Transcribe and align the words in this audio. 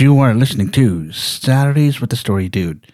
You 0.00 0.18
are 0.20 0.32
listening 0.32 0.70
to 0.70 1.12
Saturdays 1.12 2.00
with 2.00 2.08
the 2.08 2.16
Story 2.16 2.48
Dude, 2.48 2.90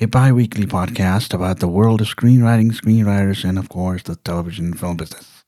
a 0.00 0.06
bi 0.06 0.32
weekly 0.32 0.66
podcast 0.66 1.32
about 1.32 1.60
the 1.60 1.68
world 1.68 2.00
of 2.00 2.08
screenwriting, 2.08 2.72
screenwriters, 2.72 3.48
and 3.48 3.60
of 3.60 3.68
course 3.68 4.02
the 4.02 4.16
television 4.16 4.64
and 4.64 4.80
film 4.80 4.96
business. 4.96 5.44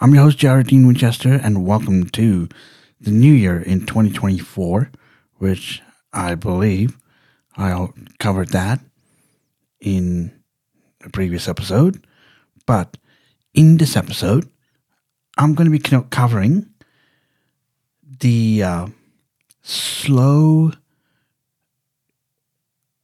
I'm 0.00 0.14
your 0.14 0.22
host, 0.22 0.38
Dean 0.38 0.86
Winchester, 0.86 1.32
and 1.32 1.66
welcome 1.66 2.04
to 2.10 2.48
the 3.00 3.10
new 3.10 3.32
year 3.32 3.60
in 3.60 3.86
2024, 3.86 4.92
which 5.38 5.82
I 6.12 6.36
believe 6.36 6.96
I 7.56 7.88
covered 8.20 8.50
that 8.50 8.78
in 9.80 10.30
a 11.04 11.10
previous 11.10 11.48
episode. 11.48 12.06
But 12.66 12.96
in 13.52 13.78
this 13.78 13.96
episode, 13.96 14.48
I'm 15.36 15.56
going 15.56 15.68
to 15.68 15.76
be 15.76 16.04
covering 16.10 16.70
the 18.20 18.62
uh, 18.62 18.86
slow 19.66 20.70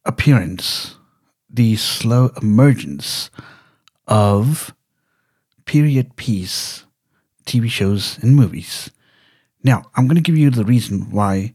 appearance, 0.05 0.95
the 1.49 1.75
slow 1.75 2.31
emergence 2.41 3.29
of 4.07 4.73
period 5.65 6.15
piece 6.15 6.85
TV 7.45 7.69
shows 7.69 8.17
and 8.21 8.33
movies. 8.33 8.89
Now, 9.61 9.83
I'm 9.95 10.07
going 10.07 10.15
to 10.15 10.21
give 10.21 10.37
you 10.37 10.49
the 10.49 10.63
reason 10.63 11.11
why 11.11 11.53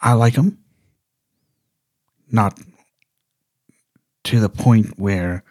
I 0.00 0.14
like 0.14 0.34
them. 0.34 0.58
Not 2.28 2.58
to 4.24 4.40
the 4.40 4.48
point 4.48 4.98
where 4.98 5.44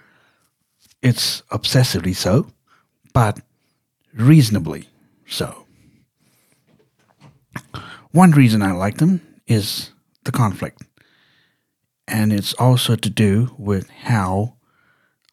it's 1.02 1.44
obsessively 1.44 2.14
so, 2.14 2.48
but 3.14 3.40
reasonably 4.14 4.90
so. 5.26 5.65
One 8.16 8.32
reason 8.32 8.62
I 8.62 8.72
like 8.72 9.00
them 9.00 9.20
is 9.46 9.92
the 10.24 10.32
conflict. 10.32 10.82
And 12.08 12.32
it's 12.32 12.54
also 12.54 12.96
to 12.96 13.10
do 13.10 13.54
with 13.58 13.90
how 13.90 14.56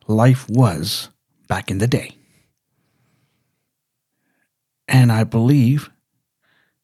life 0.08 0.50
was 0.50 1.08
back 1.46 1.70
in 1.70 1.78
the 1.78 1.86
day. 1.86 2.16
And 4.88 5.12
I 5.12 5.22
believe 5.22 5.90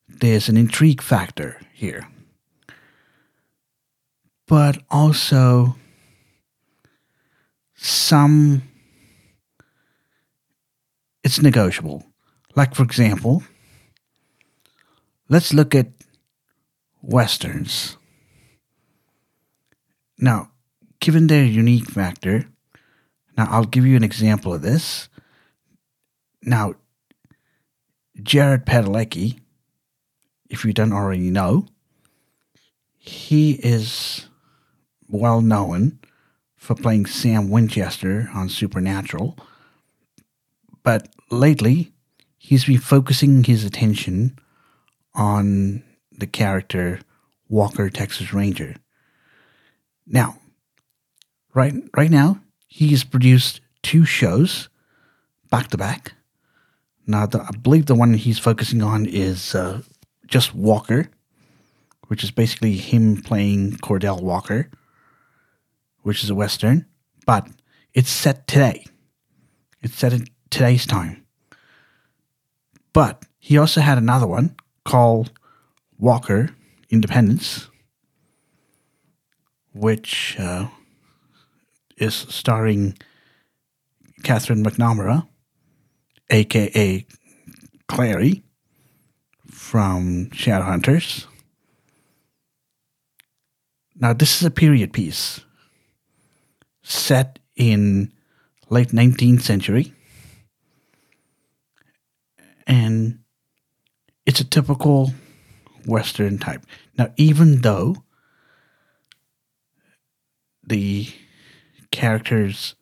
there's 0.07 0.49
an 0.49 0.57
intrigue 0.57 1.03
factor 1.03 1.61
here. 1.73 2.07
But 4.47 4.79
also 4.93 5.75
some 7.75 8.63
it's 11.25 11.43
negotiable. 11.43 12.07
Like 12.55 12.77
for 12.77 12.85
example, 12.85 13.43
let's 15.29 15.53
look 15.53 15.75
at 15.75 15.89
westerns. 17.03 17.97
Now, 20.19 20.51
given 21.01 21.27
their 21.27 21.45
unique 21.45 21.89
factor, 21.89 22.49
now 23.37 23.47
I'll 23.51 23.65
give 23.65 23.87
you 23.87 23.97
an 23.97 24.05
example 24.05 24.53
of 24.53 24.63
this. 24.63 25.09
Now, 26.43 26.75
Jared 28.23 28.67
Padalecki, 28.67 29.39
if 30.51 30.65
you 30.65 30.73
don't 30.73 30.93
already 30.93 31.31
know, 31.31 31.67
he 32.97 33.53
is 33.53 34.27
well 35.09 35.41
known 35.41 36.01
for 36.57 36.75
playing 36.75 37.07
Sam 37.07 37.49
Winchester 37.49 38.29
on 38.35 38.49
Supernatural. 38.49 39.37
But 40.83 41.09
lately, 41.31 41.93
he's 42.37 42.65
been 42.65 42.79
focusing 42.79 43.45
his 43.45 43.65
attention 43.65 44.39
on 45.19 45.83
the 46.13 46.27
character 46.27 47.01
Walker 47.49 47.91
Texas 47.91 48.33
Ranger. 48.33 48.77
Now, 50.07 50.39
right 51.53 51.75
right 51.95 52.11
now, 52.11 52.41
he 52.67 52.89
has 52.91 53.05
produced 53.05 53.61
two 53.83 54.05
shows 54.05 54.69
back 55.51 55.69
to 55.69 55.77
back. 55.77 56.13
Now, 57.07 57.27
the, 57.27 57.41
I 57.41 57.51
believe 57.57 57.87
the 57.87 57.95
one 57.95 58.15
he's 58.15 58.39
focusing 58.39 58.83
on 58.83 59.07
is 59.07 59.55
uh, 59.55 59.83
just 60.27 60.55
Walker, 60.55 61.11
which 62.09 62.23
is 62.23 62.31
basically 62.31 62.77
him 62.77 63.23
playing 63.23 63.73
Cordell 63.73 64.23
Walker, 64.23 64.71
which 66.03 66.23
is 66.23 66.31
a 66.31 66.35
western, 66.35 66.87
but 67.27 67.49
it's 67.95 68.11
set 68.11 68.47
today. 68.47 68.85
It's 69.83 69.97
set 69.97 70.13
in 70.13 70.27
today's 70.51 70.87
time. 70.87 71.25
But 72.93 73.25
he 73.39 73.57
also 73.57 73.81
had 73.81 73.97
another 73.97 74.27
one 74.27 74.57
called 74.89 75.31
Walker 75.99 76.49
Independence, 76.89 77.69
which 79.75 80.35
uh, 80.39 80.69
is 81.99 82.15
starring 82.15 82.97
Katherine 84.23 84.65
McNamara, 84.65 85.29
aka 86.31 87.07
Clary 87.87 88.43
from 89.51 90.31
Shadowhunters. 90.31 91.27
Now, 93.95 94.15
this 94.15 94.41
is 94.41 94.47
a 94.47 94.51
period 94.51 94.95
piece 94.95 95.41
set 96.83 97.39
in 97.57 98.11
late 98.71 98.89
19th 98.89 99.43
century. 99.43 99.93
And 102.67 103.19
it's 104.29 104.41
a 104.41 104.45
typical 104.45 105.15
Western 105.87 106.37
type. 106.37 106.63
Now, 106.99 107.11
even 107.17 107.63
though 107.63 107.97
the 110.63 111.09
characters 111.91 112.75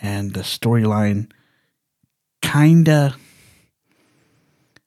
and 0.00 0.32
the 0.32 0.40
storyline 0.40 1.30
kind 2.40 2.88
of 2.88 3.14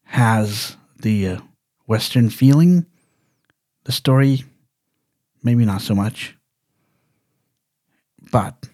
has 0.06 0.78
the 1.00 1.28
uh, 1.28 1.42
Western 1.86 2.32
feeling, 2.32 2.88
the 3.84 3.92
story, 3.92 4.46
maybe 5.44 5.64
not 5.64 5.82
so 5.82 5.94
much. 5.94 6.36
But 8.32 8.68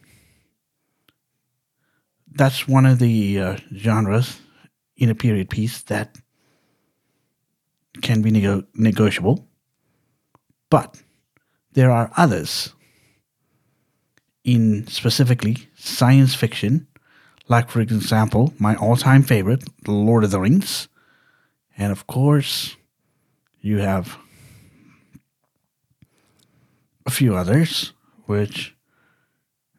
that's 2.32 2.66
one 2.66 2.86
of 2.86 3.00
the 3.00 3.40
uh, 3.42 3.58
genres 3.76 4.40
in 4.96 5.10
a 5.10 5.16
period 5.16 5.50
piece 5.50 5.82
that 5.84 6.18
can 8.02 8.22
be 8.22 8.32
nego- 8.32 8.64
negotiable, 8.74 9.48
but 10.70 11.02
there 11.74 11.92
are 11.92 12.12
others 12.18 12.74
in 14.44 14.88
specifically 14.88 15.70
science 15.76 16.36
fiction, 16.36 16.88
like, 17.48 17.70
for 17.70 17.82
example, 17.82 18.54
my 18.60 18.76
all 18.76 18.96
time 18.96 19.24
favorite, 19.24 19.64
The 19.84 19.92
Lord 19.92 20.24
of 20.24 20.32
the 20.32 20.40
Rings. 20.40 20.88
And 21.78 21.92
of 21.92 22.08
course, 22.08 22.76
you 23.62 23.80
have 23.80 24.18
a 27.06 27.12
few 27.12 27.36
others, 27.36 27.94
which 28.26 28.76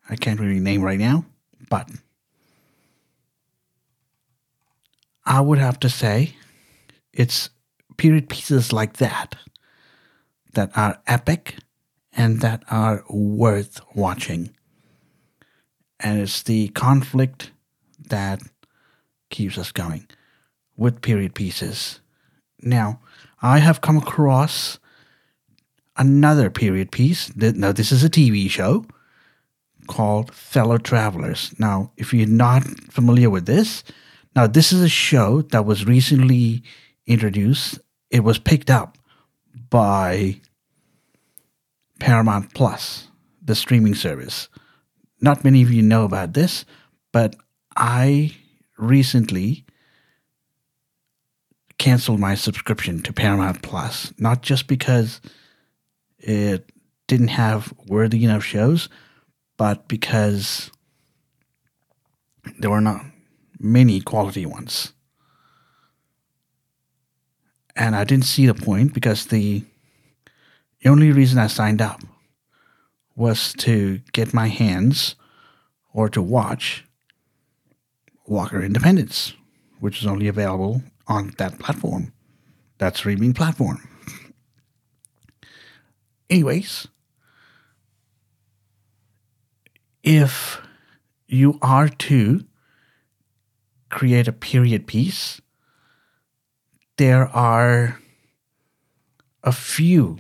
I 0.09 0.17
can't 0.17 0.41
really 0.41 0.61
name 0.61 0.83
right 0.83 0.99
now, 0.99 1.25
but 1.71 1.89
I 5.25 5.41
would 5.41 5.59
have 5.59 5.81
to 5.81 5.89
say 5.89 6.37
it's 7.13 7.51
period 7.97 8.29
pieces 8.29 8.73
like 8.73 8.99
that 8.99 9.37
that 10.53 10.71
are 10.77 11.01
epic 11.07 11.57
and 12.13 12.41
that 12.41 12.63
are 12.71 13.05
worth 13.09 13.81
watching. 13.95 14.55
And 16.01 16.21
it's 16.21 16.43
the 16.43 16.69
conflict 16.69 17.51
that 18.09 18.41
keeps 19.31 19.59
us 19.59 19.73
going 19.73 20.07
with 20.77 21.03
period 21.03 21.35
pieces. 21.35 22.01
Now, 22.61 23.01
I 23.43 23.59
have 23.59 23.81
come 23.81 23.97
across 23.97 24.79
another 25.97 26.51
period 26.51 26.91
piece. 26.91 27.35
Now, 27.37 27.73
this 27.73 27.93
is 27.93 28.05
a 28.05 28.11
TV 28.11 28.49
show 28.51 28.85
called 29.87 30.33
Fellow 30.33 30.79
Travelers. 30.79 31.55
Now, 31.59 31.93
if 31.97 32.13
you're 32.13 32.27
not 32.27 32.65
familiar 32.91 33.31
with 33.31 33.47
this, 33.47 33.85
now 34.35 34.47
this 34.47 34.73
is 34.73 34.81
a 34.81 34.89
show 34.89 35.43
that 35.43 35.65
was 35.65 35.87
recently 35.87 36.63
introduced 37.07 37.79
it 38.15 38.23
was 38.23 38.39
picked 38.39 38.71
up 38.71 38.97
by 39.71 40.41
Paramount 41.99 42.55
Plus, 42.55 43.09
the 43.43 43.57
streaming 43.57 43.97
service. 43.97 44.49
Not 45.21 45.43
many 45.43 45.63
of 45.63 45.73
you 45.73 45.83
know 45.83 46.05
about 46.05 46.33
this, 46.33 46.65
but 47.11 47.35
I 47.77 48.37
recently 48.79 49.65
canceled 51.77 52.21
my 52.21 52.37
subscription 52.37 53.03
to 53.03 53.13
Paramount 53.13 53.63
Plus, 53.63 54.15
not 54.17 54.43
just 54.43 54.69
because 54.69 55.21
it 56.21 56.71
didn't 57.09 57.35
have 57.35 57.75
worthy 57.89 58.23
enough 58.23 58.45
shows, 58.45 58.89
but 59.57 59.89
because 59.89 60.71
there 62.61 62.71
were 62.71 62.81
not 62.81 63.05
many 63.59 64.01
quality 64.01 64.47
ones 64.47 64.93
and 67.77 67.97
I 67.97 68.05
didn't 68.05 68.25
see 68.25 68.47
the 68.47 68.55
point 68.55 68.95
because 68.95 69.27
the 69.27 69.65
only 70.85 71.13
reason 71.13 71.39
I 71.39 71.47
signed 71.47 71.83
up 71.83 72.01
was 73.17 73.53
to 73.55 74.01
get 74.13 74.35
my 74.35 74.49
hands 74.49 75.15
or 75.93 76.09
to 76.09 76.21
watch 76.21 76.85
Walker 78.27 78.63
Independence, 78.63 79.35
which 79.81 80.01
is 80.01 80.07
only 80.07 80.29
available 80.29 80.83
on 81.07 81.35
that 81.39 81.59
platform, 81.59 82.13
that 82.79 82.97
streaming 82.97 83.35
platform. 83.35 83.89
Anyways, 86.31 86.89
if 90.03 90.61
you 91.29 91.59
are 91.63 91.89
to 91.89 92.45
create 93.91 94.27
a 94.27 94.33
period 94.33 94.87
piece, 94.87 95.41
there 96.97 97.27
are 97.29 97.99
a 99.43 99.53
few 99.53 100.19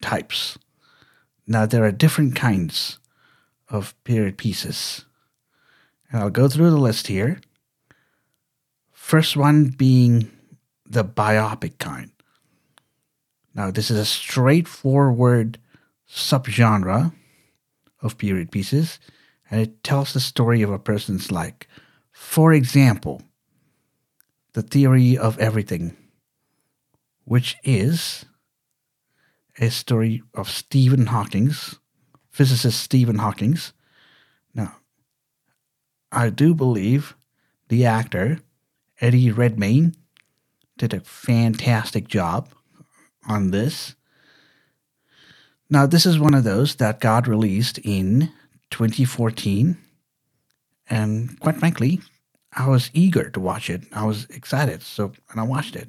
types. 0.00 0.58
Now, 1.46 1.66
there 1.66 1.84
are 1.84 1.92
different 1.92 2.34
kinds 2.34 2.98
of 3.68 3.94
period 4.04 4.38
pieces. 4.38 5.04
And 6.10 6.22
I'll 6.22 6.30
go 6.30 6.48
through 6.48 6.70
the 6.70 6.76
list 6.76 7.06
here. 7.06 7.40
First 8.92 9.36
one 9.36 9.68
being 9.68 10.30
the 10.84 11.04
biopic 11.04 11.78
kind. 11.78 12.10
Now, 13.54 13.70
this 13.70 13.90
is 13.90 13.98
a 13.98 14.04
straightforward 14.04 15.58
subgenre 16.08 17.12
of 18.00 18.18
period 18.18 18.50
pieces, 18.50 18.98
and 19.50 19.60
it 19.60 19.82
tells 19.82 20.12
the 20.12 20.20
story 20.20 20.62
of 20.62 20.70
a 20.70 20.78
person's 20.78 21.32
life. 21.32 21.54
For 22.12 22.52
example, 22.52 23.22
The 24.54 24.62
Theory 24.62 25.16
of 25.16 25.38
Everything, 25.38 25.96
which 27.24 27.56
is 27.62 28.24
a 29.58 29.70
story 29.70 30.22
of 30.34 30.48
Stephen 30.48 31.06
Hawking's, 31.06 31.78
physicist 32.30 32.80
Stephen 32.80 33.18
Hawking's. 33.18 33.72
Now, 34.54 34.76
I 36.10 36.30
do 36.30 36.54
believe 36.54 37.14
the 37.68 37.84
actor, 37.84 38.40
Eddie 39.00 39.30
Redmayne, 39.30 39.94
did 40.78 40.94
a 40.94 41.00
fantastic 41.00 42.08
job 42.08 42.48
on 43.28 43.50
this. 43.50 43.96
Now, 45.68 45.86
this 45.86 46.06
is 46.06 46.18
one 46.18 46.34
of 46.34 46.44
those 46.44 46.76
that 46.76 47.00
got 47.00 47.28
released 47.28 47.78
in 47.78 48.32
2014. 48.70 49.76
And 50.88 51.38
quite 51.40 51.56
frankly, 51.56 52.00
I 52.52 52.68
was 52.68 52.90
eager 52.94 53.30
to 53.30 53.40
watch 53.40 53.70
it. 53.70 53.82
I 53.92 54.04
was 54.04 54.26
excited. 54.30 54.82
So, 54.82 55.12
and 55.30 55.40
I 55.40 55.44
watched 55.44 55.76
it. 55.76 55.88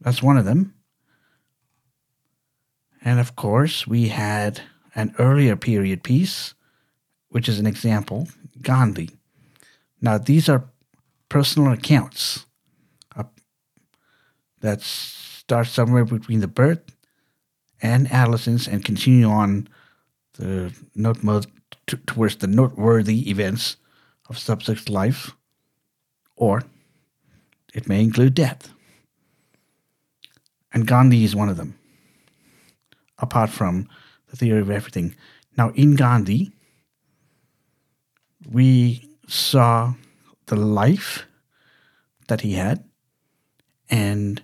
That's 0.00 0.22
one 0.22 0.36
of 0.36 0.44
them. 0.44 0.74
And 3.04 3.18
of 3.18 3.34
course, 3.36 3.86
we 3.86 4.08
had 4.08 4.60
an 4.94 5.14
earlier 5.18 5.56
period 5.56 6.02
piece, 6.02 6.54
which 7.28 7.48
is 7.48 7.58
an 7.58 7.66
example 7.66 8.28
Gandhi. 8.60 9.10
Now, 10.00 10.18
these 10.18 10.48
are 10.48 10.64
personal 11.28 11.72
accounts 11.72 12.46
uh, 13.16 13.24
that 14.60 14.82
start 14.82 15.66
somewhere 15.66 16.04
between 16.04 16.40
the 16.40 16.48
birth 16.48 16.82
and 17.80 18.10
adolescence 18.12 18.68
and 18.68 18.84
continue 18.84 19.28
on 19.28 19.68
the 20.34 20.72
note 20.94 21.46
towards 22.06 22.36
the 22.36 22.46
noteworthy 22.46 23.28
events 23.28 23.76
of 24.32 24.38
subject's 24.38 24.88
life, 24.88 25.32
or 26.36 26.62
it 27.74 27.86
may 27.86 28.02
include 28.02 28.34
death. 28.34 28.72
And 30.72 30.86
Gandhi 30.86 31.22
is 31.22 31.36
one 31.36 31.50
of 31.50 31.58
them 31.58 31.78
apart 33.18 33.50
from 33.50 33.88
the 34.30 34.36
theory 34.36 34.60
of 34.60 34.70
everything. 34.70 35.14
Now, 35.56 35.70
in 35.74 35.96
Gandhi, 35.96 36.52
we 38.50 39.08
saw 39.28 39.94
the 40.46 40.56
life 40.56 41.26
that 42.28 42.40
he 42.40 42.54
had, 42.54 42.82
and 43.90 44.42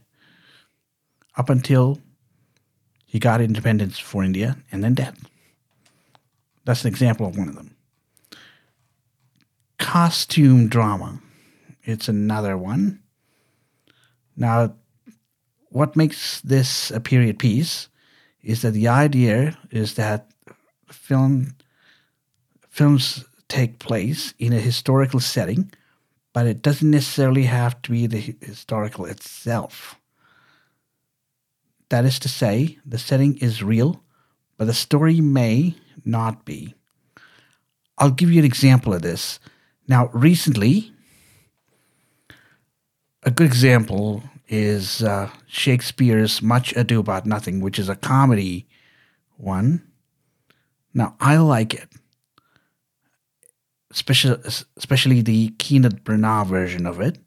up 1.37 1.49
until 1.49 1.99
he 3.07 3.19
got 3.19 3.41
independence 3.41 3.99
for 3.99 4.23
India 4.23 4.59
and 4.71 4.85
then 4.85 4.95
death. 4.95 5.19
That's 6.65 6.85
an 6.85 6.89
example 6.89 7.27
of 7.27 7.39
one 7.39 7.49
of 7.49 7.57
them. 7.57 7.78
Costume 9.89 10.69
drama. 10.69 11.19
It's 11.83 12.11
another 12.11 12.59
one. 12.59 13.01
Now, 14.37 14.75
what 15.71 15.97
makes 15.97 16.43
this 16.43 16.91
a 16.91 17.01
period 17.01 17.39
piece 17.39 17.89
is 18.43 18.61
that 18.61 18.73
the 18.73 18.89
idea 18.89 19.57
is 19.71 19.95
that 19.95 20.29
film 20.93 21.55
films 22.69 23.25
take 23.49 23.79
place 23.79 24.35
in 24.39 24.53
a 24.53 24.61
historical 24.61 25.21
setting, 25.21 25.73
but 26.35 26.47
it 26.47 26.61
doesn't 26.61 26.91
necessarily 26.91 27.45
have 27.45 27.81
to 27.81 27.91
be 27.91 28.07
the 28.07 28.37
historical 28.43 29.07
itself. 29.07 29.97
That 31.89 32.05
is 32.05 32.19
to 32.19 32.29
say, 32.29 32.77
the 32.85 32.99
setting 32.99 33.39
is 33.39 33.63
real, 33.63 34.03
but 34.59 34.67
the 34.67 34.75
story 34.75 35.23
may 35.23 35.77
not 36.05 36.45
be. 36.45 36.75
I'll 37.97 38.11
give 38.11 38.31
you 38.31 38.39
an 38.39 38.45
example 38.45 38.93
of 38.93 39.01
this. 39.01 39.41
Now, 39.89 40.11
recently, 40.13 40.93
a 43.23 43.31
good 43.31 43.47
example 43.47 44.23
is 44.47 45.03
uh, 45.03 45.31
Shakespeare's 45.47 46.43
Much 46.43 46.77
Ado 46.77 47.01
About 47.01 47.25
Nothing, 47.25 47.61
which 47.61 47.79
is 47.79 47.89
a 47.89 47.97
comedy 47.97 48.69
one. 49.39 49.83
Now, 50.93 51.17
I 51.21 51.39
like 51.39 51.73
it, 51.73 51.89
especially, 53.91 54.39
especially 54.77 55.23
the 55.23 55.49
Kenneth 55.59 56.05
Branagh 56.05 56.47
version 56.47 56.87
of 56.87 57.01
it. 57.01 57.19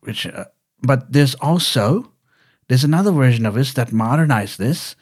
Which, 0.00 0.26
uh, 0.26 0.44
but 0.80 1.12
there's 1.12 1.34
also 1.36 2.12
there's 2.68 2.84
another 2.84 3.10
version 3.10 3.46
of 3.46 3.54
this 3.54 3.72
that 3.74 3.92
modernized 3.92 4.58
this, 4.58 4.94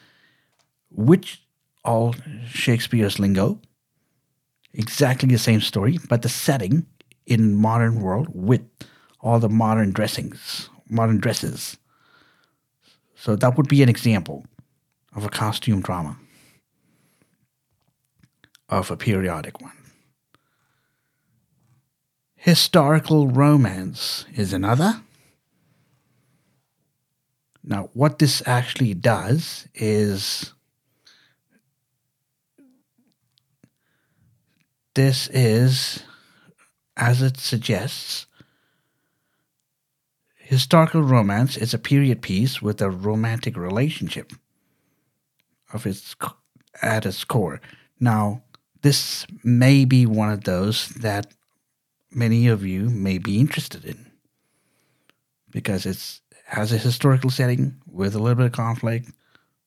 which 0.90 1.42
all 1.85 2.14
Shakespeare's 2.49 3.18
lingo, 3.18 3.61
exactly 4.76 5.28
the 5.28 5.38
same 5.38 5.61
story, 5.61 5.99
but 6.09 6.23
the 6.23 6.28
setting 6.28 6.87
in 7.26 7.56
modern 7.56 8.00
world 8.00 8.28
with 8.33 8.62
all 9.21 9.40
the 9.40 9.49
modern 9.49 9.90
dressings, 9.90 10.68
modern 10.88 11.18
dresses. 11.18 11.76
So 13.14 13.35
that 13.37 13.56
would 13.56 13.68
be 13.68 13.83
an 13.83 13.88
example 13.88 14.45
of 15.14 15.25
a 15.25 15.28
costume 15.28 15.80
drama, 15.80 16.18
of 18.68 18.90
a 18.90 18.97
periodic 18.97 19.61
one. 19.61 19.73
Historical 22.37 23.26
romance 23.26 24.26
is 24.35 24.52
another. 24.52 25.00
Now, 27.64 27.90
what 27.95 28.21
this 28.21 28.42
actually 28.47 28.95
does 28.95 29.66
is 29.75 30.52
this 34.97 35.29
is, 35.29 36.03
as 36.97 37.23
it 37.23 37.37
suggests, 37.38 38.26
Historical 40.47 41.03
romance 41.03 41.57
is 41.57 41.75
a 41.75 41.79
period 41.79 42.23
piece 42.23 42.62
with 42.62 42.81
a 42.81 42.88
romantic 42.88 43.57
relationship 43.57 44.33
of 45.73 45.85
its 45.87 46.15
at 46.81 47.05
its 47.05 47.25
core. 47.25 47.61
Now, 47.99 48.45
this 48.83 49.26
may 49.43 49.85
be 49.85 50.07
one 50.07 50.31
of 50.31 50.45
those 50.45 50.91
that 50.91 51.35
many 52.12 52.47
of 52.47 52.65
you 52.65 52.91
may 52.91 53.19
be 53.19 53.41
interested 53.41 53.85
in 53.85 54.07
because 55.50 55.85
it 55.85 56.21
has 56.47 56.71
a 56.71 56.79
historical 56.79 57.31
setting 57.31 57.75
with 57.91 58.15
a 58.15 58.21
little 58.21 58.37
bit 58.37 58.47
of 58.47 58.53
conflict, 58.53 59.11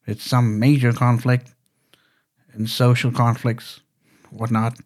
it's 0.08 0.24
some 0.24 0.60
major 0.60 0.94
conflict 0.94 1.54
and 2.54 2.70
social 2.70 3.12
conflicts, 3.12 3.82
whatnot, 4.30 4.80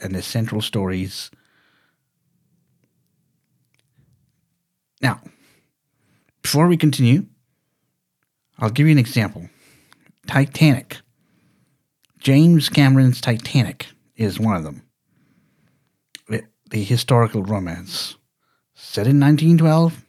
and 0.00 0.14
the 0.14 0.22
central 0.22 0.60
stories 0.60 1.30
Now, 5.00 5.20
before 6.42 6.66
we 6.66 6.76
continue, 6.76 7.26
I'll 8.58 8.70
give 8.70 8.86
you 8.86 8.92
an 8.92 8.98
example 8.98 9.48
Titanic. 10.26 10.98
James 12.18 12.68
Cameron's 12.68 13.20
Titanic 13.20 13.86
is 14.16 14.40
one 14.40 14.56
of 14.56 14.64
them. 14.64 14.82
The 16.70 16.84
historical 16.84 17.42
romance. 17.42 18.16
Set 18.74 19.06
in 19.06 19.18
1912, 19.18 20.04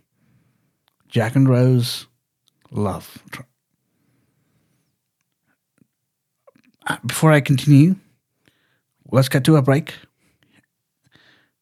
Jack 1.08 1.38
and 1.38 1.48
Rose, 1.48 2.08
love. 2.70 3.24
Uh, 6.86 6.98
before 7.06 7.32
I 7.32 7.40
continue, 7.40 7.96
let's 9.12 9.30
get 9.30 9.44
to 9.46 9.56
a 9.56 9.62
break 9.62 9.96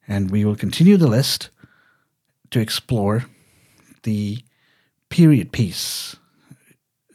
and 0.08 0.32
we 0.32 0.46
will 0.46 0.56
continue 0.56 0.98
the 0.98 1.08
list 1.08 1.50
to 2.52 2.60
explore 2.60 3.26
the 4.04 4.40
period 5.10 5.52
piece 5.52 6.16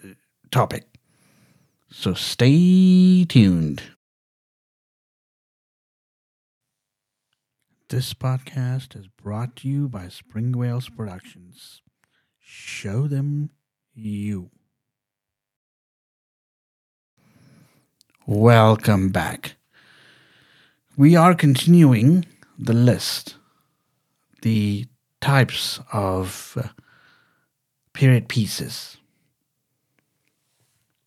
uh, 0.04 0.08
topic. 0.50 0.86
So 1.90 2.14
stay 2.14 3.24
tuned. 3.24 3.82
This 7.88 8.14
podcast 8.14 8.98
is 8.98 9.06
brought 9.08 9.56
to 9.56 9.68
you 9.68 9.88
by 9.88 10.08
Spring 10.08 10.52
Whales 10.52 10.88
Productions. 10.88 11.82
Show 12.40 13.06
them 13.06 13.50
you. 13.94 14.50
Welcome 18.26 19.10
back. 19.10 19.56
We 20.96 21.16
are 21.16 21.34
continuing 21.34 22.26
the 22.58 22.74
list, 22.74 23.36
the 24.42 24.86
types 25.22 25.80
of 25.90 26.58
uh, 26.62 26.68
period 27.94 28.28
pieces. 28.28 28.98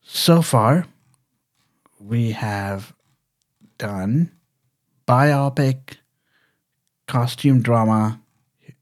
So 0.02 0.42
far, 0.42 0.88
we 2.00 2.32
have 2.32 2.94
done 3.78 4.32
biopic, 5.08 5.98
costume 7.08 7.62
drama, 7.62 8.22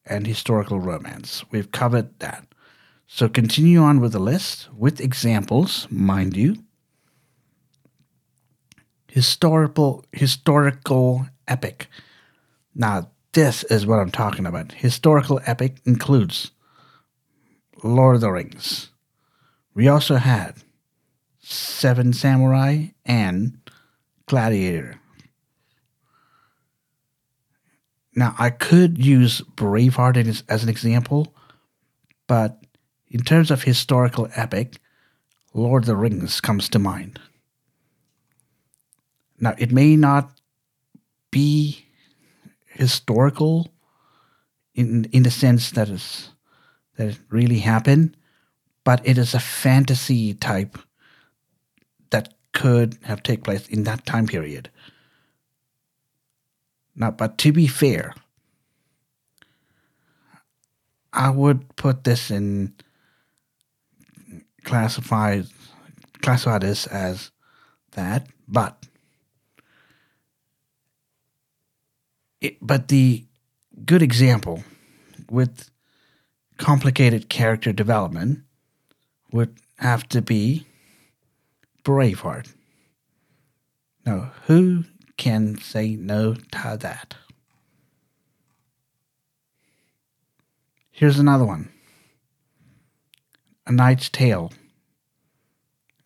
and 0.06 0.26
historical 0.26 0.80
romance. 0.80 1.44
We've 1.52 1.72
covered 1.72 2.18
that. 2.20 2.48
So 3.08 3.28
continue 3.28 3.82
on 3.82 4.00
with 4.00 4.14
the 4.14 4.20
list 4.20 4.70
with 4.74 5.02
examples, 5.02 5.86
mind 5.90 6.38
you. 6.38 6.64
Historical 9.14 10.04
historical 10.12 11.28
epic. 11.48 11.86
Now, 12.74 13.12
this 13.34 13.64
is 13.66 13.86
what 13.86 14.00
I'm 14.00 14.10
talking 14.10 14.48
about. 14.48 14.72
Historical 14.72 15.40
epic 15.46 15.80
includes 15.86 16.50
Lord 17.84 18.16
of 18.16 18.22
the 18.22 18.32
Rings. 18.32 18.90
We 19.76 19.88
also 19.88 20.16
had 20.16 20.56
Seven 21.40 22.12
Samurai 22.14 22.88
and 23.06 23.60
Gladiator. 24.26 25.00
Now, 28.16 28.34
I 28.40 28.50
could 28.50 28.98
use 28.98 29.42
Braveheart 29.42 30.28
as, 30.28 30.44
as 30.50 30.64
an 30.64 30.70
example, 30.70 31.36
but 32.26 32.64
in 33.10 33.22
terms 33.22 33.52
of 33.52 33.62
historical 33.62 34.28
epic, 34.34 34.80
Lord 35.54 35.84
of 35.84 35.86
the 35.88 35.96
Rings 35.96 36.42
comes 36.42 36.68
to 36.70 36.80
mind. 36.80 37.20
Now, 39.44 39.56
it 39.58 39.74
may 39.74 39.98
not 39.98 40.40
be 41.30 41.86
historical 42.66 43.74
in 44.74 45.04
in 45.12 45.24
the 45.24 45.32
sense 45.32 45.72
that 45.72 45.90
is 45.90 46.30
that 46.96 47.10
it 47.10 47.20
really 47.30 47.60
happened, 47.60 48.16
but 48.86 49.02
it 49.04 49.18
is 49.18 49.34
a 49.34 49.42
fantasy 49.42 50.34
type 50.34 50.78
that 52.12 52.36
could 52.54 52.98
have 53.04 53.22
taken 53.22 53.44
place 53.44 53.68
in 53.68 53.84
that 53.84 54.06
time 54.06 54.28
period. 54.28 54.70
Now, 56.96 57.12
but 57.12 57.38
to 57.40 57.52
be 57.52 57.68
fair, 57.68 58.16
I 61.12 61.32
would 61.32 61.76
put 61.76 62.06
this 62.06 62.32
in 62.32 62.76
classify 64.64 65.42
classify 66.22 66.60
this 66.60 66.88
as 66.88 67.32
that, 67.92 68.28
but 68.48 68.83
it, 72.44 72.58
but 72.62 72.90
the 72.90 73.26
good 73.86 74.04
example 74.04 74.64
with 75.32 75.72
complicated 76.58 77.30
character 77.30 77.74
development 77.74 78.44
would 79.32 79.58
have 79.78 80.08
to 80.10 80.22
be 80.22 80.68
Braveheart. 81.84 82.54
Now, 84.06 84.34
who 84.46 84.84
can 85.18 85.58
say 85.58 85.96
no 85.96 86.34
to 86.34 86.78
that? 86.80 87.16
Here's 90.92 91.18
another 91.18 91.46
one 91.46 91.72
A 93.66 93.72
Knight's 93.72 94.10
Tale. 94.10 94.52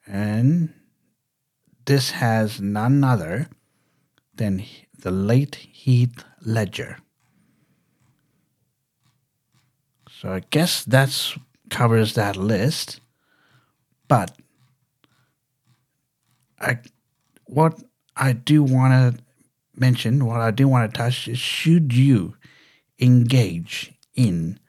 And 0.06 0.74
this 1.86 2.12
has 2.12 2.62
none 2.62 3.04
other 3.04 3.50
than 4.34 4.60
the 5.00 5.12
late 5.12 5.56
Heath 5.56 6.24
Ledger. 6.42 6.98
So 10.10 10.34
I 10.34 10.42
guess 10.50 10.84
that 10.86 11.36
covers 11.70 12.16
that 12.16 12.36
list. 12.36 13.00
But 14.08 14.38
I 16.60 16.80
what 17.46 17.82
I 18.16 18.34
do 18.34 18.64
want 18.64 18.94
to 19.18 19.24
mention, 19.76 20.26
what 20.26 20.42
I 20.42 20.52
do 20.52 20.68
want 20.68 20.92
to 20.92 20.98
touch 20.98 21.28
is 21.28 21.38
should 21.38 21.94
you 21.94 22.36
engage 23.00 23.94
in 24.16 24.60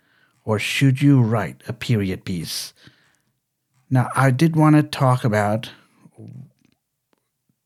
or 0.45 0.59
should 0.59 1.01
you 1.03 1.21
write 1.21 1.63
a 1.67 1.73
period 1.73 2.25
piece? 2.25 2.73
Now, 3.91 4.11
I 4.15 4.31
did 4.31 4.55
want 4.55 4.77
to 4.77 4.83
talk 4.83 5.25
about 5.25 5.71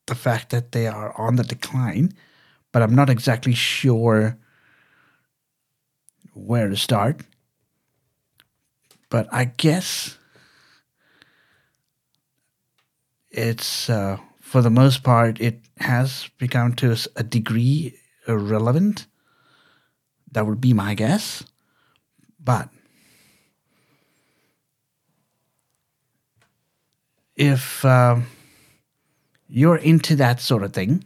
the 0.07 0.15
fact 0.15 0.51
that 0.51 0.73
they 0.73 0.87
are 0.87 1.19
on 1.21 1.37
the 1.37 1.45
decline, 1.45 2.13
but 2.73 2.83
I'm 2.83 2.95
not 2.95 3.11
exactly 3.11 3.55
sure 3.55 4.39
where 6.35 6.69
to 6.69 6.77
start. 6.77 7.21
But 9.11 9.29
I 9.31 9.45
guess 9.45 10.17
it's, 13.31 13.91
uh, 13.91 14.17
for 14.41 14.63
the 14.63 14.71
most 14.71 15.03
part, 15.03 15.41
it 15.41 15.61
has 15.79 16.31
become 16.39 16.73
to 16.77 16.97
a 17.17 17.23
degree 17.23 17.99
irrelevant. 18.27 19.07
That 20.31 20.47
would 20.47 20.61
be 20.61 20.73
my 20.73 20.95
guess. 20.95 21.45
But 22.43 22.71
if 27.37 27.85
uh, 27.85 28.21
you're 29.49 29.77
into 29.77 30.17
that 30.17 30.41
sort 30.41 30.63
of 30.63 30.73
thing, 30.73 31.05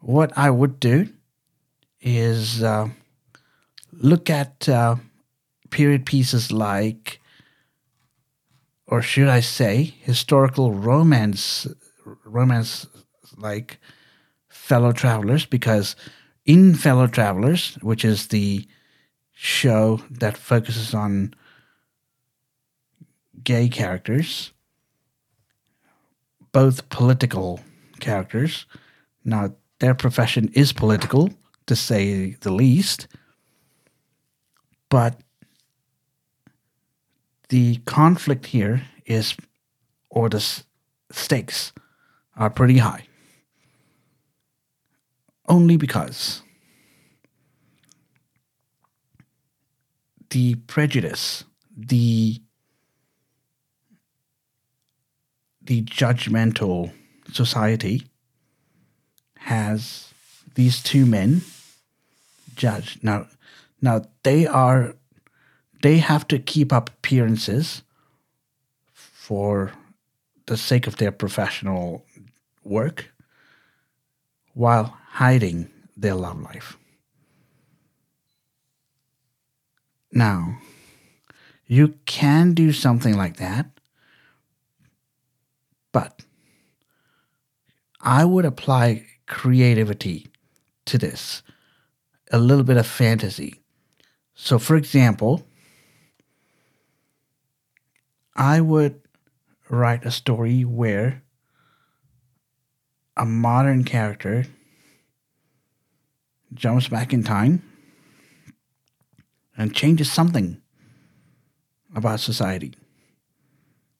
what 0.00 0.36
I 0.36 0.50
would 0.50 0.80
do 0.80 1.08
is 2.00 2.62
uh, 2.62 2.88
look 3.92 4.30
at 4.30 4.68
uh, 4.68 4.96
period 5.70 6.06
pieces 6.06 6.50
like, 6.50 7.20
or 8.86 9.02
should 9.02 9.28
I 9.28 9.40
say, 9.40 9.94
historical 10.00 10.72
romance, 10.72 11.66
romance 12.24 12.86
like 13.36 13.78
Fellow 14.48 14.92
Travelers, 14.92 15.46
because 15.46 15.96
in 16.44 16.74
Fellow 16.74 17.06
Travelers, 17.06 17.76
which 17.82 18.04
is 18.04 18.28
the 18.28 18.66
show 19.32 20.02
that 20.10 20.36
focuses 20.36 20.94
on 20.94 21.34
gay 23.42 23.68
characters, 23.68 24.52
both 26.52 26.88
political 26.88 27.60
characters. 28.00 28.66
Now, 29.24 29.54
their 29.80 29.94
profession 29.94 30.48
is 30.52 30.72
political, 30.72 31.30
to 31.66 31.74
say 31.74 32.36
the 32.40 32.52
least, 32.52 33.08
but 34.88 35.20
the 37.48 37.76
conflict 37.86 38.46
here 38.46 38.82
is, 39.06 39.34
or 40.10 40.28
the 40.28 40.62
stakes 41.10 41.72
are 42.36 42.50
pretty 42.50 42.78
high. 42.78 43.06
Only 45.48 45.76
because 45.76 46.42
the 50.30 50.54
prejudice, 50.66 51.44
the 51.76 52.40
the 55.62 55.82
judgmental 55.82 56.92
society 57.32 58.09
has 59.40 60.12
these 60.54 60.82
two 60.82 61.06
men 61.06 61.42
judged. 62.54 63.02
Now, 63.02 63.26
now 63.80 64.02
they 64.22 64.46
are 64.46 64.94
they 65.82 65.98
have 65.98 66.28
to 66.28 66.38
keep 66.38 66.72
up 66.72 66.90
appearances 66.90 67.82
for 68.92 69.72
the 70.46 70.56
sake 70.56 70.86
of 70.86 70.96
their 70.96 71.12
professional 71.12 72.04
work 72.62 73.10
while 74.52 74.96
hiding 75.12 75.70
their 75.96 76.14
love 76.14 76.40
life. 76.42 76.76
Now, 80.12 80.58
you 81.66 81.94
can 82.04 82.52
do 82.52 82.72
something 82.72 83.16
like 83.16 83.36
that, 83.36 83.66
but 85.92 86.20
I 88.00 88.24
would 88.24 88.44
apply 88.44 89.06
creativity 89.30 90.26
to 90.84 90.98
this, 90.98 91.42
a 92.30 92.38
little 92.38 92.64
bit 92.64 92.76
of 92.76 92.86
fantasy. 92.86 93.62
So, 94.34 94.58
for 94.58 94.76
example, 94.76 95.46
I 98.34 98.60
would 98.60 99.00
write 99.70 100.04
a 100.04 100.10
story 100.10 100.64
where 100.64 101.22
a 103.16 103.24
modern 103.24 103.84
character 103.84 104.46
jumps 106.52 106.88
back 106.88 107.12
in 107.12 107.22
time 107.22 107.62
and 109.56 109.74
changes 109.74 110.10
something 110.10 110.60
about 111.94 112.18
society. 112.18 112.74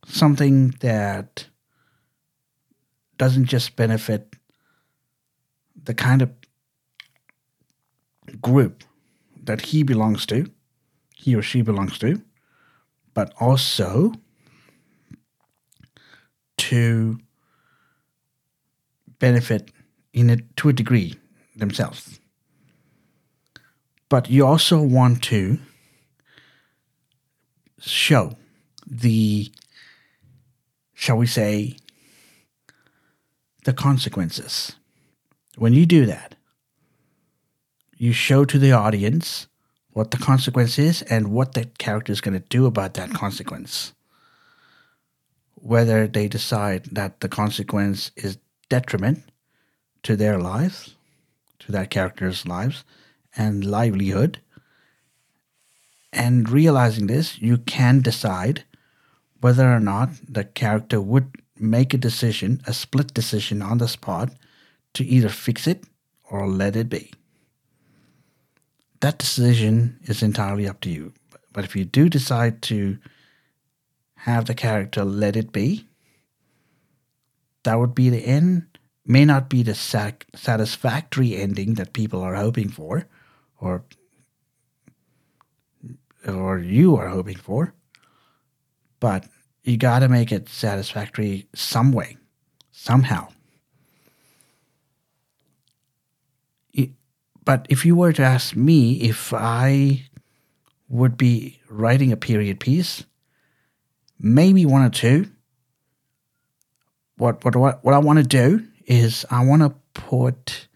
Something 0.06 0.74
that 0.80 1.46
doesn't 3.18 3.44
just 3.44 3.76
benefit 3.76 4.29
the 5.84 5.94
kind 5.94 6.22
of 6.22 6.30
group 8.40 8.84
that 9.42 9.60
he 9.62 9.82
belongs 9.82 10.26
to, 10.26 10.50
he 11.16 11.34
or 11.34 11.42
she 11.42 11.62
belongs 11.62 11.98
to, 11.98 12.22
but 13.14 13.32
also 13.40 14.12
to 16.56 17.18
benefit 19.18 19.70
in 20.12 20.30
it 20.30 20.56
to 20.56 20.68
a 20.68 20.72
degree 20.72 21.14
themselves. 21.56 22.20
But 24.08 24.28
you 24.28 24.46
also 24.46 24.80
want 24.82 25.22
to 25.24 25.58
show 27.80 28.36
the, 28.86 29.50
shall 30.94 31.16
we 31.16 31.26
say, 31.26 31.76
the 33.64 33.72
consequences. 33.72 34.76
When 35.60 35.74
you 35.74 35.84
do 35.84 36.06
that, 36.06 36.36
you 37.94 38.14
show 38.14 38.46
to 38.46 38.58
the 38.58 38.72
audience 38.72 39.46
what 39.90 40.10
the 40.10 40.16
consequence 40.16 40.78
is 40.78 41.02
and 41.02 41.32
what 41.32 41.52
that 41.52 41.76
character 41.76 42.12
is 42.12 42.22
going 42.22 42.40
to 42.40 42.48
do 42.48 42.64
about 42.64 42.94
that 42.94 43.10
consequence. 43.10 43.92
Whether 45.56 46.08
they 46.08 46.28
decide 46.28 46.86
that 46.92 47.20
the 47.20 47.28
consequence 47.28 48.10
is 48.16 48.38
detriment 48.70 49.24
to 50.04 50.16
their 50.16 50.38
lives, 50.38 50.94
to 51.58 51.72
that 51.72 51.90
character's 51.90 52.46
lives 52.46 52.82
and 53.36 53.62
livelihood. 53.62 54.40
And 56.10 56.48
realizing 56.48 57.06
this, 57.06 57.38
you 57.38 57.58
can 57.58 58.00
decide 58.00 58.64
whether 59.42 59.70
or 59.70 59.80
not 59.80 60.08
the 60.26 60.44
character 60.44 61.02
would 61.02 61.34
make 61.58 61.92
a 61.92 61.98
decision, 61.98 62.62
a 62.66 62.72
split 62.72 63.12
decision 63.12 63.60
on 63.60 63.76
the 63.76 63.88
spot, 63.88 64.30
to 64.94 65.04
either 65.04 65.28
fix 65.28 65.66
it 65.66 65.84
or 66.30 66.48
let 66.48 66.76
it 66.76 66.88
be. 66.88 67.12
That 69.00 69.18
decision 69.18 69.98
is 70.04 70.22
entirely 70.22 70.68
up 70.68 70.80
to 70.82 70.90
you. 70.90 71.12
But 71.52 71.64
if 71.64 71.74
you 71.74 71.84
do 71.84 72.08
decide 72.08 72.62
to 72.62 72.98
have 74.14 74.44
the 74.44 74.54
character 74.54 75.04
let 75.04 75.36
it 75.36 75.52
be, 75.52 75.88
that 77.64 77.78
would 77.78 77.94
be 77.94 78.10
the 78.10 78.24
end. 78.24 78.66
May 79.06 79.24
not 79.24 79.48
be 79.48 79.62
the 79.62 79.74
sac- 79.74 80.26
satisfactory 80.34 81.34
ending 81.36 81.74
that 81.74 81.92
people 81.92 82.20
are 82.20 82.34
hoping 82.34 82.68
for, 82.68 83.06
or 83.58 83.84
or 86.28 86.58
you 86.58 86.96
are 86.96 87.08
hoping 87.08 87.36
for, 87.36 87.74
but 89.00 89.26
you 89.64 89.76
got 89.76 90.00
to 90.00 90.08
make 90.08 90.30
it 90.30 90.48
satisfactory 90.48 91.48
some 91.54 91.92
way, 91.92 92.18
somehow. 92.70 93.28
But 97.44 97.66
if 97.68 97.84
you 97.84 97.96
were 97.96 98.12
to 98.12 98.22
ask 98.22 98.54
me 98.54 99.00
if 99.00 99.32
I 99.32 100.04
would 100.88 101.16
be 101.16 101.60
writing 101.68 102.12
a 102.12 102.16
period 102.16 102.60
piece, 102.60 103.04
maybe 104.18 104.66
one 104.66 104.82
or 104.82 104.90
two. 104.90 105.30
What 107.16 107.44
what 107.44 107.56
what, 107.56 107.84
what 107.84 107.94
I 107.94 107.98
want 107.98 108.18
to 108.18 108.24
do 108.24 108.66
is 108.86 109.24
I 109.30 109.44
want 109.44 109.62
to 109.62 109.74
put 109.94 110.68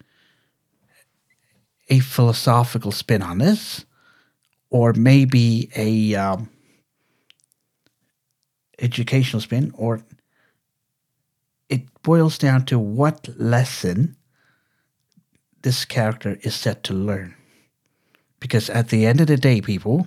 a 1.89 1.99
philosophical 1.99 2.93
spin 2.93 3.23
on 3.23 3.39
this, 3.39 3.85
or 4.71 4.93
maybe 4.95 5.71
a 5.77 6.15
um, 6.15 6.49
educational 8.79 9.41
spin, 9.41 9.73
or 9.75 10.03
it 11.69 11.83
boils 12.03 12.39
down 12.39 12.65
to 12.67 12.79
what 12.79 13.29
lesson 13.37 14.17
this 15.65 15.85
character 15.87 16.39
is 16.43 16.55
set 16.55 16.83
to 16.85 16.95
learn. 16.95 17.35
Because 18.39 18.69
at 18.69 18.91
the 18.91 19.07
end 19.07 19.21
of 19.21 19.27
the 19.27 19.39
day, 19.39 19.63
people, 19.63 20.07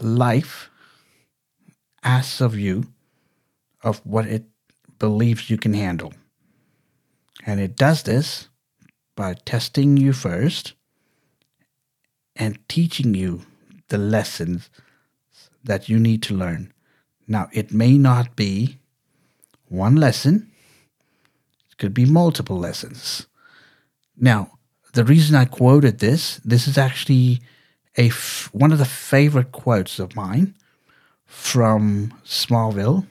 life 0.00 0.68
asks 2.02 2.40
of 2.40 2.58
you 2.58 2.92
of 3.82 4.04
what 4.04 4.26
it 4.26 4.44
believes 4.98 5.48
you 5.48 5.56
can 5.56 5.72
handle. 5.72 6.12
And 7.46 7.60
it 7.60 7.76
does 7.76 8.02
this 8.02 8.48
by 9.14 9.34
testing 9.34 9.96
you 9.96 10.12
first 10.12 10.74
and 12.34 12.58
teaching 12.68 13.14
you 13.14 13.42
the 13.88 13.98
lessons 13.98 14.68
that 15.62 15.88
you 15.88 15.98
need 15.98 16.22
to 16.24 16.34
learn. 16.34 16.72
Now, 17.28 17.48
it 17.52 17.72
may 17.72 17.98
not 17.98 18.34
be 18.34 18.78
one 19.68 19.94
lesson, 19.94 20.51
could 21.82 21.92
be 21.92 22.06
multiple 22.06 22.60
lessons. 22.60 23.26
Now, 24.16 24.52
the 24.92 25.04
reason 25.04 25.34
I 25.34 25.46
quoted 25.46 25.98
this, 25.98 26.36
this 26.44 26.68
is 26.68 26.78
actually 26.78 27.40
a 27.98 28.06
f- 28.06 28.48
one 28.52 28.70
of 28.70 28.78
the 28.78 28.84
favorite 28.84 29.50
quotes 29.50 29.98
of 29.98 30.14
mine 30.14 30.54
from 31.26 32.14
Smallville. 32.24 33.08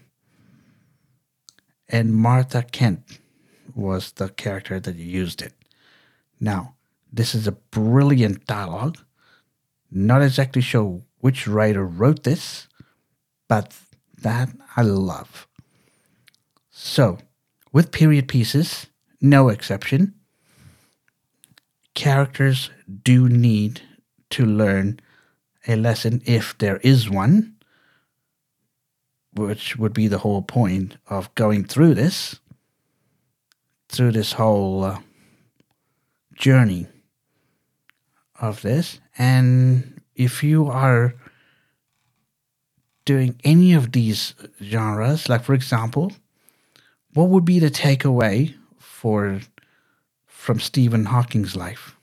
And 1.89 2.15
Martha 2.15 2.63
Kent 2.63 3.19
was 3.75 4.13
the 4.13 4.29
character 4.29 4.79
that 4.79 4.95
used 4.95 5.41
it. 5.41 5.53
Now, 6.39 6.75
this 7.11 7.35
is 7.35 7.47
a 7.47 7.59
brilliant 7.71 8.45
dialogue. 8.45 8.99
Not 9.91 10.21
exactly 10.21 10.61
sure 10.61 11.01
which 11.19 11.45
writer 11.45 11.85
wrote 11.85 12.23
this, 12.23 12.69
but 13.49 13.75
that 14.21 14.47
I 14.77 14.83
love. 14.83 15.45
So, 16.69 17.17
with 17.71 17.91
period 17.91 18.27
pieces, 18.27 18.87
no 19.21 19.49
exception, 19.49 20.13
characters 21.93 22.69
do 23.03 23.29
need 23.29 23.81
to 24.31 24.45
learn 24.45 24.99
a 25.67 25.75
lesson 25.75 26.21
if 26.25 26.57
there 26.57 26.77
is 26.77 27.09
one, 27.09 27.55
which 29.33 29.77
would 29.77 29.93
be 29.93 30.07
the 30.07 30.19
whole 30.19 30.41
point 30.41 30.97
of 31.07 31.33
going 31.35 31.63
through 31.63 31.93
this, 31.93 32.39
through 33.89 34.11
this 34.11 34.33
whole 34.33 34.83
uh, 34.83 34.99
journey 36.33 36.87
of 38.39 38.61
this. 38.61 38.99
And 39.17 40.01
if 40.15 40.43
you 40.43 40.67
are 40.67 41.13
doing 43.05 43.39
any 43.43 43.73
of 43.73 43.91
these 43.91 44.33
genres, 44.61 45.29
like 45.29 45.43
for 45.43 45.53
example, 45.53 46.11
what 47.13 47.29
would 47.29 47.45
be 47.45 47.59
the 47.59 47.71
takeaway 47.71 48.53
for 48.77 49.41
from 50.25 50.59
Stephen 50.59 51.05
Hawking's 51.05 51.55
life? 51.55 51.95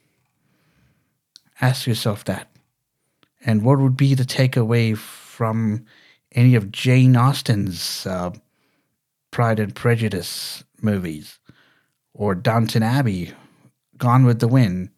Ask 1.60 1.86
yourself 1.86 2.24
that. 2.24 2.50
And 3.44 3.62
what 3.62 3.78
would 3.78 3.96
be 3.96 4.14
the 4.14 4.24
takeaway 4.24 4.96
from 4.96 5.84
any 6.32 6.54
of 6.54 6.70
Jane 6.70 7.16
Austen's 7.16 8.06
uh, 8.06 8.30
Pride 9.30 9.58
and 9.58 9.74
Prejudice 9.74 10.64
movies, 10.80 11.38
or 12.14 12.34
Downton 12.34 12.82
Abbey, 12.82 13.32
Gone 13.96 14.24
with 14.24 14.40
the 14.40 14.48
Wind, 14.48 14.90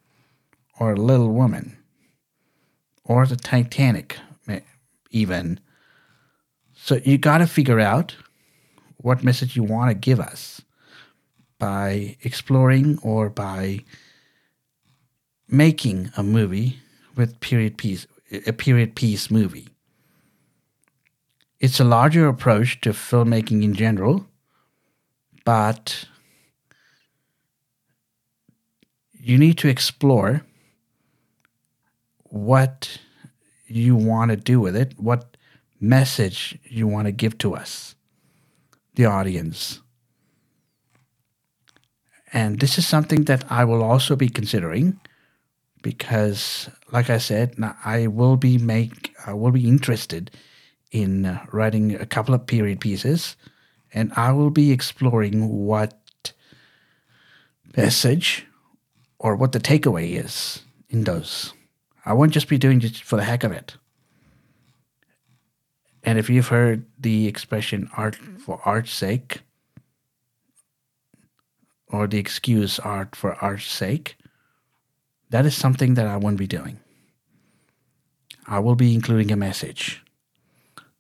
or 0.79 0.97
Little 0.97 1.31
Woman, 1.31 1.79
or 3.05 3.27
the 3.27 3.37
Titanic, 3.37 4.19
even. 5.11 5.61
So 6.75 7.01
you 7.05 7.19
got 7.19 7.39
to 7.39 7.47
figure 7.47 7.81
out 7.81 8.17
what 9.03 9.25
message 9.25 9.57
you 9.57 9.63
want 9.63 9.91
to 9.91 9.95
give 9.95 10.21
us 10.21 10.63
by 11.59 12.17
exploring 12.23 12.99
or 13.03 13.31
by 13.31 13.81
making 15.49 16.11
a 16.17 16.23
movie 16.23 16.79
with 17.17 17.41
period 17.41 17.77
piece 17.77 18.07
a 18.47 18.53
period 18.53 18.95
piece 18.95 19.31
movie. 19.31 19.69
It's 21.59 21.81
a 21.81 21.85
larger 21.85 22.29
approach 22.29 22.81
to 22.83 22.91
filmmaking 22.91 23.63
in 23.63 23.75
general, 23.75 24.27
but 25.45 26.07
you 29.13 29.37
need 29.37 29.59
to 29.59 29.69
explore 29.69 30.47
what 32.25 32.99
you 33.67 33.95
want 33.97 34.31
to 34.31 34.37
do 34.37 34.61
with 34.61 34.77
it, 34.77 34.95
what 34.97 35.37
message 35.81 36.59
you 36.65 36.87
want 36.87 37.07
to 37.07 37.13
give 37.13 37.37
to 37.39 37.55
us, 37.55 37.95
the 38.95 39.07
audience. 39.07 39.81
And 42.33 42.61
this 42.61 42.79
is 42.79 42.87
something 42.87 43.25
that 43.25 43.45
I 43.51 43.65
will 43.65 43.83
also 43.83 44.15
be 44.15 44.29
considering 44.29 45.01
because, 45.83 46.69
like 46.93 47.11
I 47.11 47.19
said, 47.19 47.57
I 47.85 48.07
will 48.07 48.37
be 48.37 48.59
make 48.59 49.15
I 49.27 49.33
will 49.33 49.51
be 49.51 49.69
interested 49.69 50.31
in 50.93 51.27
uh, 51.27 51.47
writing 51.53 51.95
a 51.95 52.07
couple 52.07 52.35
of 52.35 52.47
period 52.47 52.81
pieces, 52.81 53.37
and 53.93 54.13
I 54.17 54.33
will 54.33 54.51
be 54.51 54.73
exploring 54.73 55.49
what 55.49 56.33
message 57.77 58.47
or 59.19 59.37
what 59.37 59.53
the 59.53 59.61
takeaway 59.61 60.23
is 60.25 60.63
in 60.89 61.05
those. 61.05 61.53
I 62.05 62.13
won't 62.13 62.33
just 62.33 62.49
be 62.49 62.59
doing 62.59 62.83
it 62.83 62.97
for 62.97 63.17
the 63.17 63.25
heck 63.25 63.45
of 63.45 63.53
it. 63.53 63.77
And 66.03 66.19
if 66.19 66.31
you've 66.31 66.49
heard 66.49 66.87
the 66.99 67.27
expression 67.27 67.91
art 67.97 68.17
for 68.17 68.61
art's 68.65 68.93
sake, 68.93 69.43
or 71.89 72.07
the 72.07 72.19
excuse 72.19 72.79
art 72.79 73.15
for 73.17 73.35
art's 73.35 73.67
sake, 73.67 74.17
that 75.31 75.45
is 75.45 75.55
something 75.55 75.95
that 75.95 76.07
I 76.07 76.17
won't 76.17 76.39
be 76.39 76.47
doing. 76.47 76.79
I 78.47 78.59
will 78.59 78.75
be 78.75 78.95
including 78.95 79.31
a 79.31 79.37
message. 79.37 80.03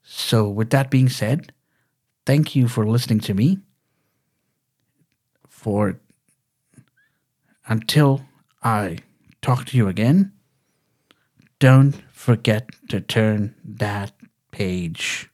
So, 0.02 0.48
with 0.48 0.70
that 0.70 0.90
being 0.90 1.08
said, 1.08 1.52
thank 2.26 2.54
you 2.54 2.68
for 2.68 2.86
listening 2.86 3.20
to 3.20 3.34
me. 3.34 3.58
For 5.48 6.00
until 7.66 8.22
I 8.62 8.98
talk 9.42 9.66
to 9.66 9.76
you 9.76 9.88
again, 9.88 10.32
don't 11.58 12.02
forget 12.12 12.68
to 12.88 13.00
turn 13.00 13.54
that 13.64 14.12
page. 14.50 15.30